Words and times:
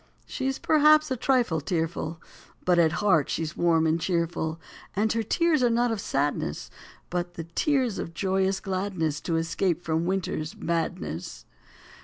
She 0.25 0.47
s 0.47 0.57
perhaps 0.57 1.11
a 1.11 1.15
trifle 1.15 1.61
tearful, 1.61 2.19
But 2.65 2.79
at 2.79 2.93
heart 3.05 3.29
she 3.29 3.43
s 3.43 3.55
warm 3.55 3.85
and 3.85 4.01
cheerful, 4.01 4.59
And 4.95 5.13
her 5.13 5.21
tears 5.21 5.61
are 5.61 5.69
not 5.69 5.91
of 5.91 6.01
sadness, 6.01 6.71
But 7.11 7.35
the 7.35 7.43
tears 7.43 7.99
of 7.99 8.15
joyous 8.15 8.59
gladness 8.59 9.21
To 9.21 9.35
escape 9.37 9.83
from 9.83 10.05
winter 10.07 10.39
s 10.39 10.55
madness. 10.55 11.45